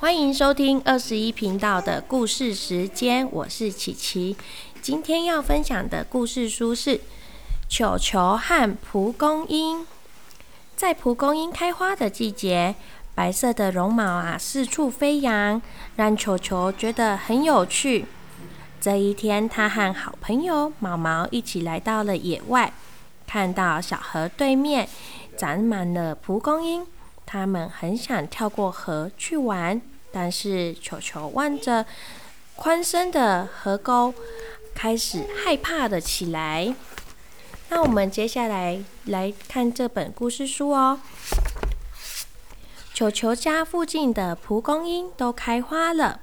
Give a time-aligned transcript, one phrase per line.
[0.00, 4.36] 欢迎收听二十一频道的故事时间，我是琪琪。
[4.80, 6.98] 今天要分享的故事书是
[7.68, 9.80] 《球球和蒲公英》。
[10.76, 12.76] 在蒲公英开花的季节，
[13.16, 15.60] 白色的绒毛啊四处飞扬，
[15.96, 18.06] 让球球觉得很有趣。
[18.80, 22.72] 这一天，他和好朋友毛毛一起来到了野外，
[23.26, 24.88] 看到小河对面
[25.36, 26.86] 长满了蒲公英。
[27.30, 29.78] 他们很想跳过河去玩，
[30.10, 31.84] 但是球球望着
[32.56, 34.14] 宽深的河沟，
[34.74, 36.74] 开始害怕了起来。
[37.68, 41.00] 那我们接下来来看这本故事书哦。
[42.94, 46.20] 球球家附近的蒲公英都开花了，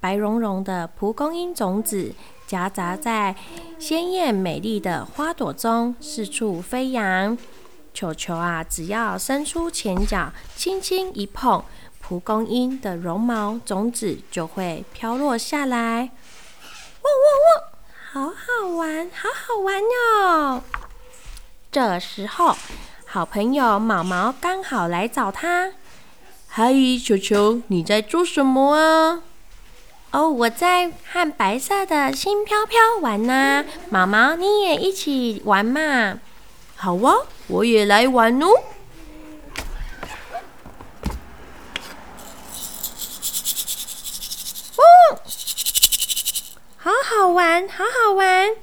[0.00, 2.12] 白茸茸的蒲公英种子
[2.48, 3.36] 夹杂在
[3.78, 7.38] 鲜艳美丽的花朵中，四处飞扬。
[7.92, 11.62] 球球啊，只要伸出前脚，轻轻一碰，
[12.00, 16.10] 蒲公英的绒毛种子就会飘落下来。
[17.02, 17.70] 汪汪汪！
[18.12, 20.62] 好好玩，好好玩哟！
[21.70, 22.56] 这时候，
[23.06, 25.72] 好朋友毛毛刚好来找他。
[26.48, 26.72] 嗨，
[27.04, 29.22] 球球，你在做什么啊？
[30.10, 33.64] 哦，我在和白色的轻飘飘玩呢。
[33.88, 36.18] 毛毛，你也一起玩嘛？
[36.82, 37.14] 好啊，
[37.48, 38.46] 我也来玩哦。
[44.76, 44.82] 哦，
[46.78, 48.56] 好好玩，好好玩！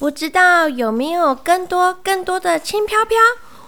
[0.00, 3.16] 不知道有没有更多更多的轻飘飘？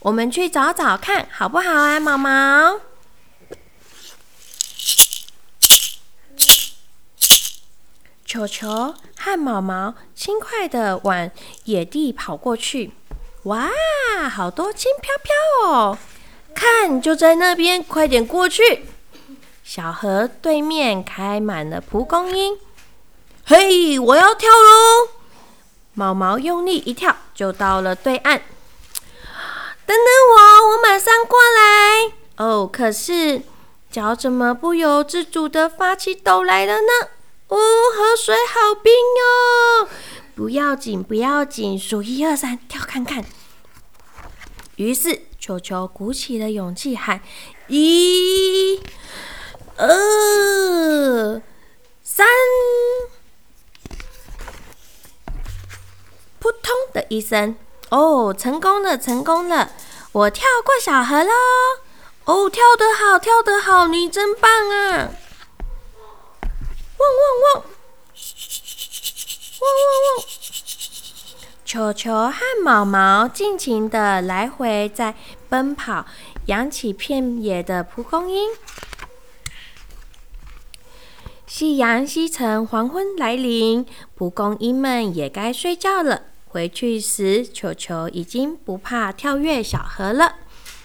[0.00, 2.80] 我们去找找看，好不好啊，毛毛？
[8.26, 11.30] 球球和毛毛轻快的往
[11.64, 12.92] 野地跑过去。
[13.46, 13.70] 哇，
[14.28, 15.98] 好多轻飘飘哦！
[16.52, 18.86] 看，就在那边，快点过去。
[19.62, 22.58] 小河对面开满了蒲公英。
[23.44, 25.10] 嘿，我要跳喽！
[25.94, 28.42] 毛毛用力一跳，就到了对岸。
[29.86, 32.12] 等等我，我马上过来。
[32.44, 33.42] 哦，可是
[33.88, 37.08] 脚怎么不由自主的发起抖来了呢？
[37.46, 38.92] 哦，河水好冰！
[40.56, 43.22] 不要紧，不要紧，数一二三，跳看看。
[44.76, 47.20] 于是球球鼓起了勇气喊
[47.68, 48.80] ：“一、
[49.76, 51.42] 二、
[52.02, 52.26] 三！”
[56.40, 57.54] 扑通的一声，
[57.90, 59.72] 哦，成功了，成功了！
[60.12, 61.32] 我跳过小河喽！
[62.24, 65.10] 哦，跳得好，跳得好，你真棒啊！
[66.96, 67.08] 汪
[67.42, 67.62] 汪！
[69.58, 69.68] 汪汪
[70.16, 70.24] 汪！
[71.76, 75.14] 球球和毛毛尽情的来回在
[75.50, 76.06] 奔跑，
[76.46, 78.48] 扬起片野的蒲公英。
[81.46, 86.22] 夕阳西沉，黄昏来临，蒲公英们也该睡觉了。
[86.46, 90.36] 回去时，球球已经不怕跳跃小河了。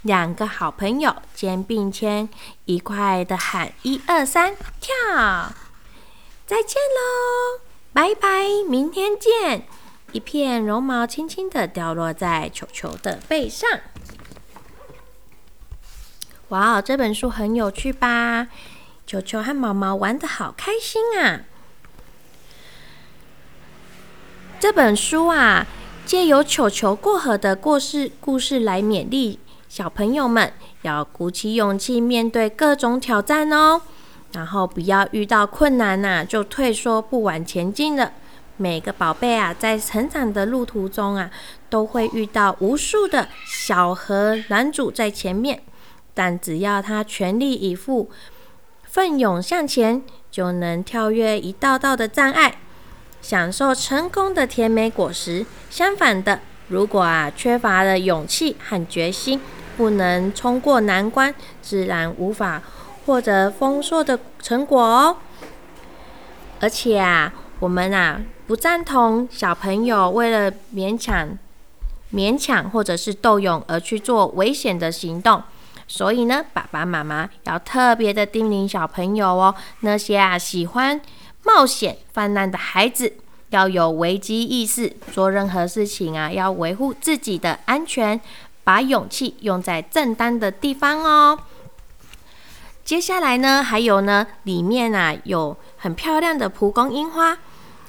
[0.00, 2.30] 两个好朋友肩并肩，
[2.64, 5.52] 愉快的喊：“一二三，跳！”
[6.48, 7.60] 再见喽，
[7.92, 9.68] 拜拜，明天见。
[10.12, 13.68] 一片绒毛轻轻的掉落在球球的背上。
[16.48, 18.48] 哇哦，这本书很有趣吧？
[19.06, 21.42] 球球和毛毛玩的好开心啊！
[24.58, 25.66] 这本书啊，
[26.06, 29.38] 借由球球过河的故事故事来勉励
[29.68, 30.52] 小朋友们，
[30.82, 33.82] 要鼓起勇气面对各种挑战哦。
[34.32, 38.12] 然后不要遇到困难呐，就退缩不往前进了。
[38.60, 41.30] 每个宝贝啊，在成长的路途中啊，
[41.70, 45.62] 都会遇到无数的小河拦阻在前面，
[46.12, 48.10] 但只要他全力以赴、
[48.82, 52.56] 奋勇向前，就能跳跃一道道的障碍，
[53.22, 55.46] 享受成功的甜美果实。
[55.70, 59.40] 相反的，如果啊缺乏了勇气和决心，
[59.76, 61.32] 不能冲过难关，
[61.62, 62.60] 自然无法
[63.06, 65.18] 获得丰硕的成果哦。
[66.60, 68.20] 而且啊，我们啊。
[68.46, 71.36] 不赞同小朋友为了勉强、
[72.14, 75.42] 勉强或者是斗勇而去做危险的行动，
[75.86, 80.98] 所以呢，爸爸妈妈要特别的叮咛小朋友哦，那些啊喜欢
[81.42, 83.12] 冒险泛滥的孩子，
[83.50, 88.18] 要有危机意识，做任何事情啊要维护自己的安全，
[88.64, 91.38] 把勇气用在正当的地方哦。
[92.88, 97.36] 接下来呢还有呢里面啊有很漂亮的蒲公英花。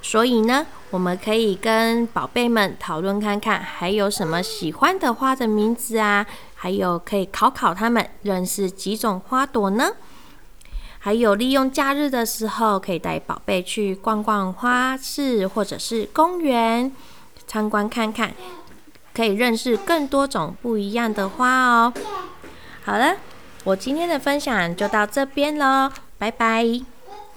[0.00, 9.90] 所以呢我们可以跟宝贝们讨论看看还有什么喜欢的花的名字啊还有可以考考他们认识几种花朵呢？
[10.98, 16.90] 还有利用假日的时候可以带宝贝去逛逛花市或者是公园
[17.46, 18.32] 参观看看
[19.12, 21.92] 可以认识更多种不一样的花哦。
[22.82, 23.14] 好了
[23.66, 26.95] 我今天的分享就到这边喽拜拜。